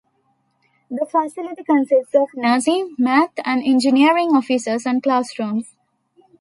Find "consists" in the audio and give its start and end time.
1.63-2.15